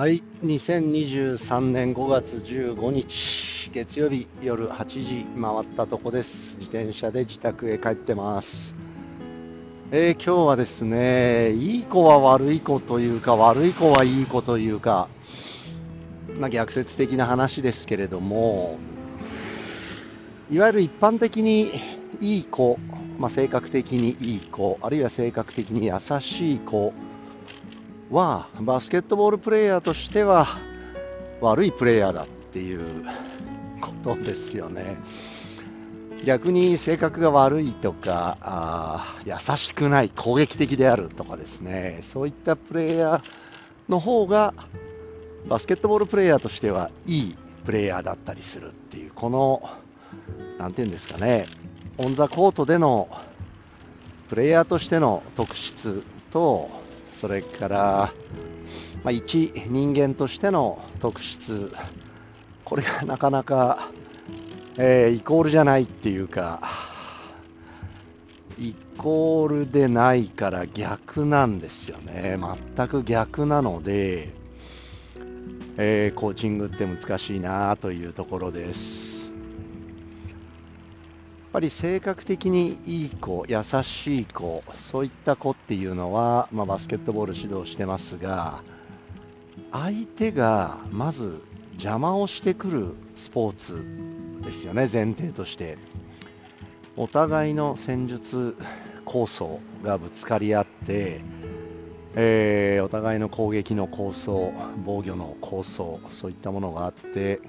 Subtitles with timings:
[0.00, 6.56] はい、2023年5月15日、月曜日夜8時回ったとこです。
[6.56, 8.74] 自転車で自宅へ帰ってます。
[9.90, 15.10] えー今日はですね、いい子は悪い子というか、悪い子はいい子というか、
[16.38, 18.78] まあ、逆説的な話ですけれども、
[20.50, 21.72] いわゆる一般的に
[22.22, 22.78] いい子、
[23.18, 26.94] まあ、性格的にいい子、あるいは性格的に優しい子
[28.10, 30.58] は、バスケットボールプレーヤーとしては
[31.40, 33.04] 悪いプレーヤーだっていう
[33.80, 34.96] ことですよね。
[36.24, 43.22] 逆に性格が悪いとか、あ優しくない、攻撃的であるとかですね、そういったプレーヤー
[43.88, 44.54] の方が、
[45.48, 49.62] バスケットボールプレーヤーとしてはいいプレーヤーだったりするっていう、この、
[50.58, 51.46] なんていうんですかね、
[51.96, 53.08] オン・ザ・コートでの
[54.28, 56.02] プレイヤーとしての特質
[56.32, 56.79] と、
[57.20, 58.14] それから、
[59.04, 61.70] まあ、一人間としての特質、
[62.64, 63.90] これがなかなか、
[64.78, 66.62] えーイコールじゃないっていうか、
[68.58, 72.38] イコールでないから逆なんですよね。
[72.76, 74.32] 全く逆なので、
[75.76, 79.29] えーコーチングって難しいなというところです。
[81.50, 88.62] っぱり性格的にいい子、優しい子、そういった子っていうのは、まあ、バスケットボール指導してますが、
[89.72, 91.42] 相手がまず
[91.72, 93.84] 邪魔をしてくるスポーツ
[94.44, 95.76] ですよね、前提として。
[96.96, 98.54] お互いの戦術
[99.04, 101.20] 構想がぶつかり合って、
[102.14, 104.52] えーお互いの攻撃の構想、
[104.86, 107.40] 防御の構想、そういったものがあって、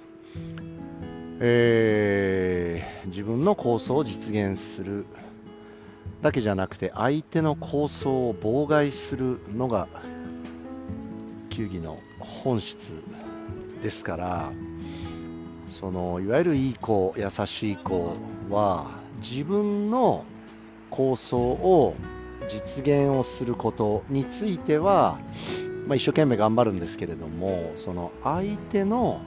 [1.42, 5.06] えー自分の構想を実現する
[6.22, 9.88] だけじゃなくて相手の構想を妨害するのが
[11.50, 12.94] 球技の本質
[13.82, 14.54] ですから
[15.68, 18.16] そのいわゆるいい子優しい子
[18.50, 20.26] は自分の
[20.90, 21.96] 構想を
[22.50, 25.20] 実現をすることについては、
[25.88, 29.22] まあ、一生懸命頑張るんですけれどもその相手の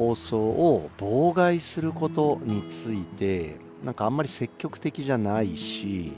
[0.00, 6.14] 構想を妨害することについてなんかあんまり積極的じゃないし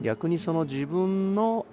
[0.00, 1.66] 逆にその自分の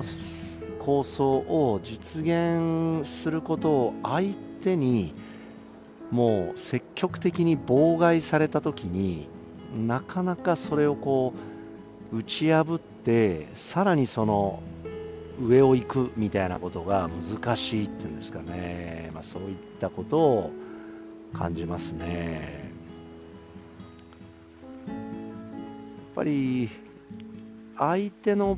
[0.79, 5.13] 構想を実現することを相手に
[6.11, 9.29] もう積極的に妨害された時に
[9.77, 11.33] なかなかそれをこ
[12.11, 14.61] う打ち破ってさらにその
[15.41, 20.51] 上を行くみたいなことが難しいっていうんですかね、まあ、そういったことを
[21.33, 22.71] 感じますね。
[24.87, 24.93] やっ
[26.15, 26.69] ぱり
[27.77, 28.57] 相手の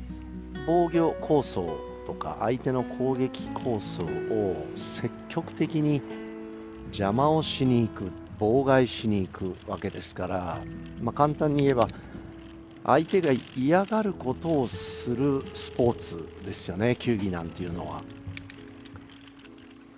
[0.66, 6.00] 防御構想とか相手の攻撃構想を積極的に
[6.86, 10.60] 邪魔をしに行く妨害しに行くわけですから、
[11.00, 11.88] まあ、簡単に言えば
[12.84, 18.02] 相手が嫌がることをするスポーツですよね球技なんていうのは。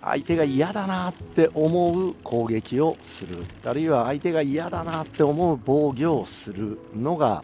[0.05, 3.45] 相手が嫌だなって思う攻撃をする。
[3.63, 7.43] あるいは相手が嫌だなって思う防御をするのが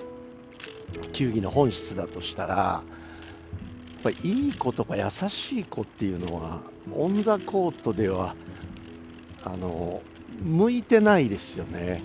[1.14, 2.84] 球技の本質だとしたらや
[4.00, 6.60] っぱいい子とか優しい子っていうのは
[6.94, 8.36] オン・ザ・コートでは
[9.44, 10.02] あの
[10.44, 12.02] 向いてないですよね。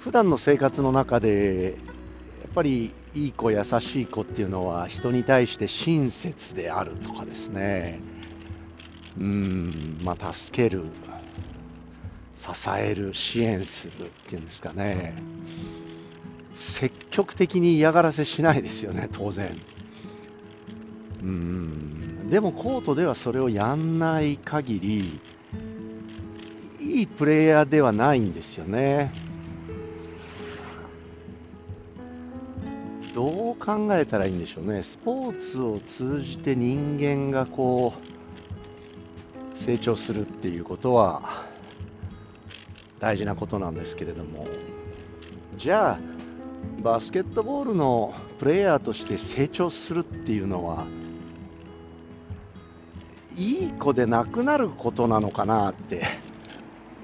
[0.00, 1.78] 普段の生活の中で
[2.42, 8.00] やっぱりいい子優しい子っていうのは人に対して親切であるとかですね。
[9.18, 10.84] うんまあ助ける
[12.36, 15.14] 支える支援するっていうんですかね。
[16.54, 19.56] 積極的に嫌がらせしないですよね当然。
[21.22, 22.28] うん。
[22.30, 25.20] でもコートではそれをやんない限り
[26.80, 29.12] いいプレイヤーではないんですよね。
[33.14, 38.15] どう考えたらいいんでしょうね、スポーツを通じて人間がこう
[39.66, 41.44] 成長するっていうことは
[43.00, 44.46] 大事なことなんですけれども、
[45.56, 45.98] じゃあ、
[46.84, 50.86] バスケットボールのプレイヤーとして成長するっていうのは、
[53.36, 56.04] いい子でなくなることなのかなって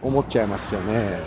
[0.01, 1.19] 思っちゃいますよね。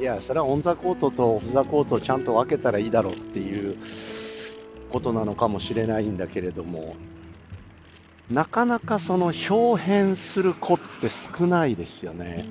[0.00, 3.78] いや、それはオン・ザ・コートとオフ・ザ・コートをちゃんと分けたらいいだろうっていう
[4.90, 6.94] ことなのかもしれないんだけれども、
[8.30, 12.46] なかなかその表変する子って少ないですよね。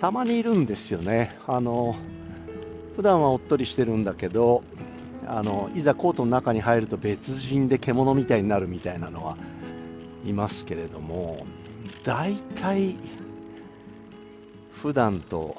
[0.00, 1.36] たまにいるんですよね。
[1.46, 1.96] あの、
[2.96, 4.62] 普段はおっとりしてるんだけど、
[5.26, 9.36] あのいざコートの中に入ると別人で獣みたいになるみたいなのは
[10.24, 11.46] いますけれども
[12.02, 12.96] 大体
[14.72, 15.56] 普段と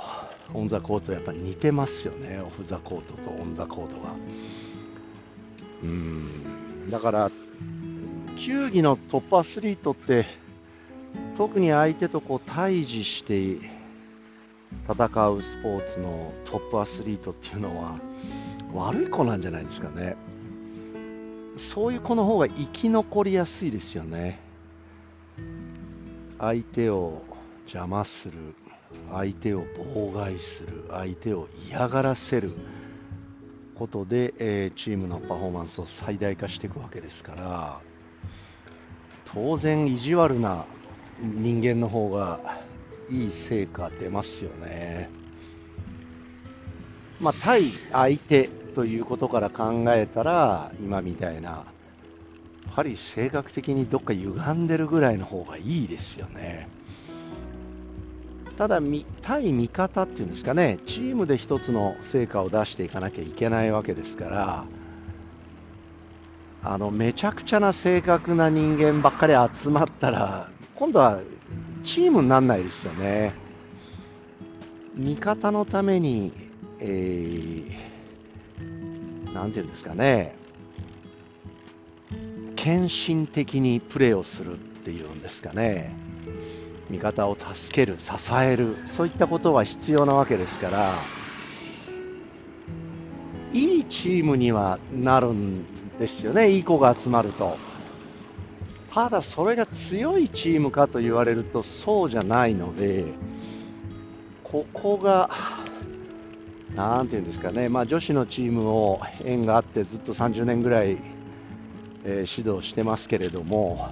[0.53, 4.13] オン・ザ・コートやっぱり似てますよねオフ・ザ・コートとオン・ザ・コートが
[5.83, 7.31] うんだから
[8.35, 10.25] 球技のトップアスリートって
[11.37, 13.69] 特に相手とこう対峙して
[14.89, 17.99] 戦うスポーツのトップアスリートっていうのは
[18.73, 20.15] 悪い子なんじゃないですかね。
[21.57, 24.39] そういう子の方が生き残りやすいですよね。
[26.37, 27.23] 相手を
[27.63, 28.33] 邪魔する
[29.11, 29.61] 相手を
[29.95, 32.51] 妨害する相手を嫌がらせる
[33.75, 37.94] ことで、えー、チームのパフォーマンスを最大化していくわけですから。
[39.25, 40.65] 当然意地悪な
[41.19, 42.39] 人間の方が
[43.09, 45.09] いい成果出ますよね。
[47.19, 51.65] まあ、対相手ということから考えたら、今みたいな、や
[52.67, 56.67] はり性格的にどっか歪んでるぐらいの方がいいですよね。
[58.57, 58.81] ただ、
[59.21, 64.65] 対味方っていうんですかね、チームで一つの成果を出していかなきゃいけないわけですから、
[66.67, 71.19] あのめちゃくちゃな正確な人間ばっかり集まったら、今度は
[71.83, 73.33] チームにならないですよね。
[74.95, 76.33] 味方のために、
[76.79, 80.35] えー、なんていうんですかね、
[82.55, 85.95] 献身的にプレーをするっていうんですかね、
[86.89, 88.11] 味方を助ける、支
[88.41, 90.93] える、そういったことは必要なわけですから、
[93.55, 95.63] いいチームにはなるん
[95.97, 97.57] ですよね、いい子が集まると。
[98.93, 103.05] ただ、それが強いチームかと言われるとそうじゃないので、
[104.43, 105.29] ここが、
[106.75, 110.97] なんていうんですかね、まあ、女子のチームを縁があってずっと30年ぐらい、
[112.03, 113.89] えー、指導してますけれども、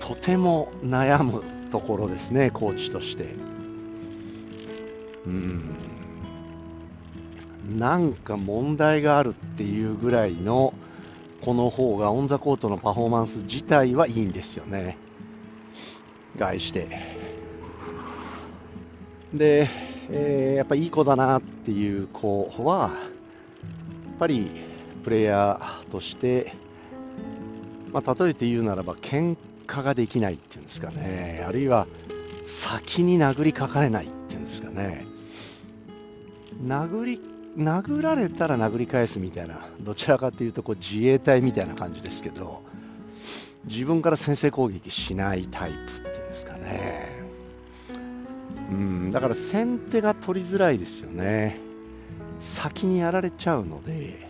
[0.00, 3.36] とても悩むところですね、コーチとして。
[5.26, 5.91] うん
[7.68, 10.74] なんか問題があるっていうぐらいの
[11.42, 14.96] この方がオン・ザ・コートのパフォーマンス自体はいいんですよね。
[16.38, 16.88] 外して。
[19.34, 19.68] で、
[20.10, 24.50] えー、やっぱいい子だなっていう子は、やっぱり
[25.02, 26.54] プレイヤーとして、
[27.92, 29.36] まあ、例えて言うならば喧
[29.66, 31.86] 嘩ができないっていうんですかね、あるいは
[32.46, 35.04] 先に殴りかかれないっていうんですかね、
[36.64, 37.20] 殴り
[37.56, 42.62] 殴られたら殴り返すみたいな、どちらかというとこう自衛隊みたいな感じですけど、
[43.64, 47.22] 自分から先制攻撃しないタイプっていうんですかね。
[48.70, 51.60] うん、だから先手が取りづらいですよね。
[52.40, 54.28] 先にやられちゃうので、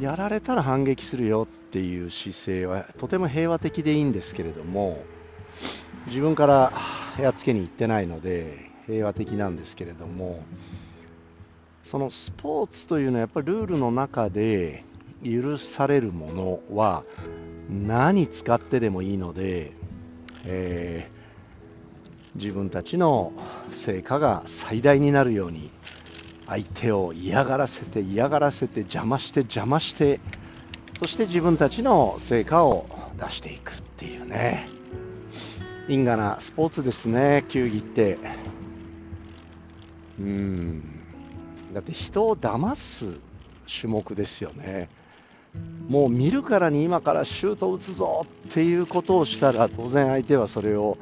[0.00, 5.04] やられたら反撃するよっていう姿勢はとても平和的でいいんですけれども、
[6.08, 6.72] 自分から
[7.18, 10.42] やっつけに行ってないので平和的なんですけれども、
[11.90, 14.84] そのスポーツというのはやっぱりルールの中で
[15.24, 17.02] 許されるものは
[17.68, 19.72] 何使ってでもいいので、
[20.44, 23.32] えー、自分たちの
[23.72, 25.72] 成果が最大になるように
[26.46, 30.20] 相手を嫌がらせて嫌がらせて邪魔して邪魔して
[31.00, 32.86] そして自分たちの成果を
[33.18, 34.68] 出していくっていうね。
[35.88, 38.18] 因果なスポーツですね球技って。
[40.20, 40.99] うん。
[41.72, 43.18] だって人を騙す
[43.80, 44.88] 種目ですよね。
[45.88, 50.96] もう見るからに今からシュート打つぞっていうことをしたら当然相手はそれを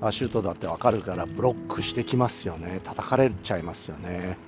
[0.00, 4.38] あシュートだって分かるからブロックしてきますよね、叩かれちゃいますよね。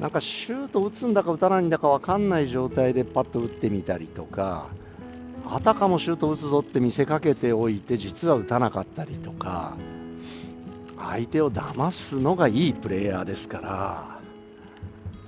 [0.00, 4.68] なんかシュート打つんだか打たないんだか分かんない状態でパッと打ってみたりとか、
[5.46, 9.76] あたかもシュート打つぞって見せかけておいて実は打たなかったりとか。
[11.08, 14.20] 相手を騙すのがいいプレイヤーですから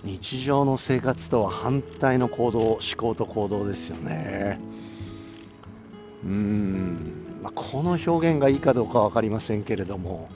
[0.05, 4.59] 日常の生活とは反対の行動思考と行動ですよね。
[6.25, 10.29] うん、まあ、この表現がいいかどうか分かりませんけれども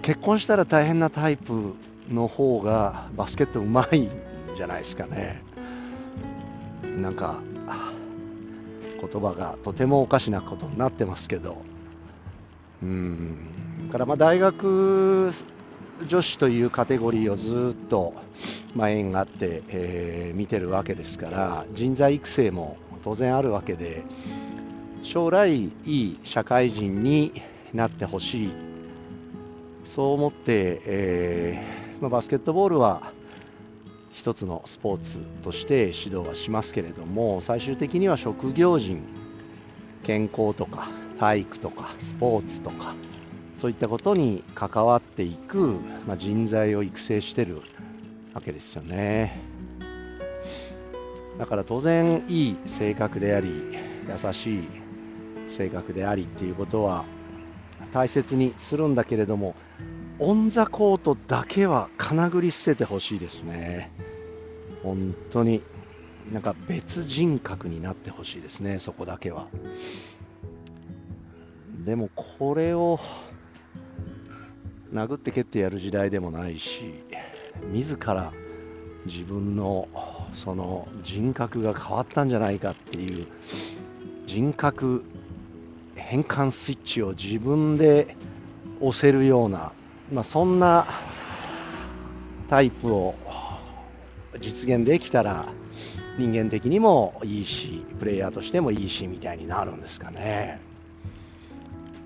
[0.00, 1.74] 結婚したら大変なタイプ
[2.10, 4.10] の方がバスケットうまいん
[4.56, 5.42] じゃないですかね。
[6.96, 7.40] なんか
[9.00, 11.77] 言葉がとてもおかしなことになってますけど。
[12.82, 13.38] うん。
[13.90, 15.32] からまあ大学
[16.06, 18.14] 女子というカテゴリーをずっと、
[18.74, 24.04] まあ、縁があって、えー、見てるわけですから人材育成も当然あるわけで
[25.02, 27.42] 将来いい社会人に
[27.72, 28.68] なってほしい。
[29.84, 33.10] そう思って、えーまあ、バスケットボールは
[34.12, 39.02] 一つのスポーツとして指導はしますけれども最終的には職業人
[40.02, 40.88] 健康とか
[41.18, 42.94] 体育とかスポーツとか
[43.54, 47.62] そういったことに関わっていく、まあ、人材を育成してる
[48.32, 49.42] わけですよね。
[51.38, 53.48] だから当然いい性格であり
[54.08, 54.68] 優しい
[55.48, 57.04] 性格でありっていうことは
[57.92, 59.54] 大切にするんだけれども
[60.18, 63.92] オン・ザ・コートだけはかなぐり捨ててほしいですね。
[64.82, 65.62] 本当に
[66.32, 69.48] なんか別人格になってほしいですねそこだけは。
[71.88, 73.00] でもこれを
[74.92, 77.02] 殴って蹴ってやる時代でもないし
[77.72, 78.30] 自ら
[79.06, 79.88] 自分の
[80.34, 83.26] その人格が変わったんじゃないかっていう
[84.26, 85.02] 人格
[85.94, 88.16] 変換スイッチを自分で
[88.82, 89.72] 押せるような、
[90.12, 90.86] まあ、そんな
[92.50, 93.14] タイプを
[94.42, 95.46] 実現できたら
[96.18, 100.67] 人間的にもいいしプレイヤーとしてもいいしみたいになるんですかね。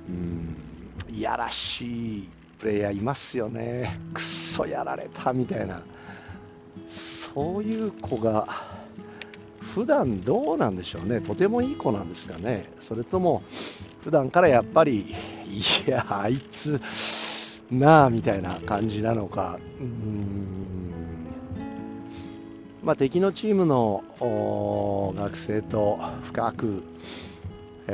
[0.08, 1.14] うん。
[1.14, 2.28] いやらしい
[2.58, 4.00] プレイヤーいますよね。
[4.14, 5.82] くっそやられたみたいな。
[6.88, 8.46] そういう子が
[9.60, 11.20] 普段どうなんでしょうね。
[11.20, 12.70] とてもいい子なんですかね。
[12.78, 13.42] それとも
[14.02, 15.14] 普段からやっぱり
[15.48, 16.80] いやあいつ
[17.70, 19.58] なあみたいな感じなのか。
[19.80, 20.72] うん。
[22.82, 24.02] まあ、敵のチームの
[25.16, 26.82] 学生と深く、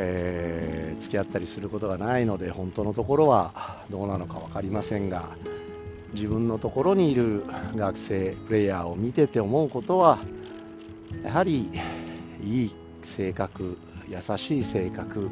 [0.00, 5.36] えー、付き合ったりすることがないので本当のところはどうなのか分かりませんが
[6.14, 10.18] 自分のところにいる学生プレイヤーを見てて思うことは
[11.24, 11.70] やはり
[12.44, 13.76] いい性格
[14.08, 15.30] 優しい性格、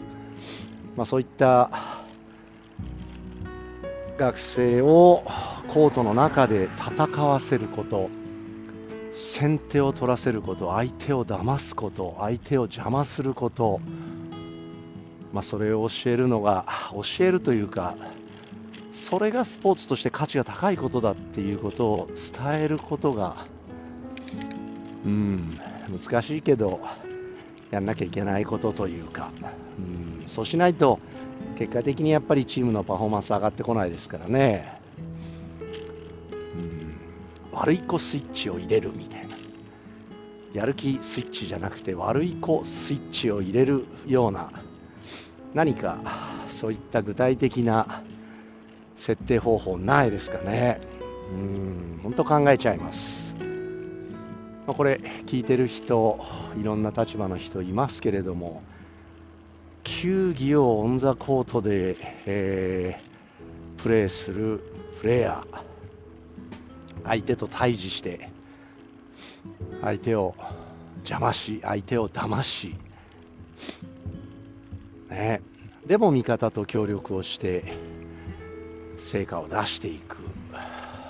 [0.96, 1.70] まあ、そういった
[4.18, 5.23] 学生を
[5.68, 8.11] コートの中で戦わせること
[9.16, 13.80] 先手を取らせること相手を騙すこと相手を邪魔すること、
[15.37, 17.95] まあ、それを教えるのが教えるというか
[18.95, 23.45] それがスポーツとして価値が高いことだっていうことを伝えることが
[25.05, 26.81] うん難しいけど
[27.71, 29.31] やんなきゃいけないことというか
[29.78, 31.00] うんそうしないと
[31.59, 34.81] 結果的にやっぱりチームのパフォーマンス上がってこないですからね。
[36.55, 36.97] うん
[37.52, 39.37] 悪い子スイッチを入れるみたいな。
[40.55, 44.50] やる気スイッチじゃなくて悪い子スイッチを入れるような
[45.56, 45.96] 何か
[46.50, 48.02] そういった具体的な
[48.98, 50.78] 設定方法ないですかね。
[51.32, 53.34] うん本当考えちゃいます。
[54.66, 56.20] これ聞いてる人
[56.60, 58.62] いろんな立場の人いますけれども
[59.82, 61.96] 球技をオン・ザ・コートで、
[62.26, 64.60] えー、プレーする
[65.00, 68.28] プレーヤー相手と対峙して
[69.80, 70.34] 相手を
[70.98, 72.75] 邪魔し相手を騙し、
[75.16, 75.40] ね、
[75.87, 77.64] でも味方と協力をして
[78.99, 80.18] 成果を出していく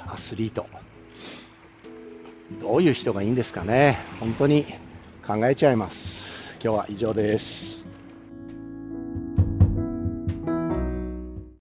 [0.06, 0.68] アスリート。
[2.60, 3.98] どういう人がいいんですかね。
[4.20, 4.64] 本当に
[5.26, 6.56] 考えちゃいます。
[6.62, 7.95] 今日は以上です。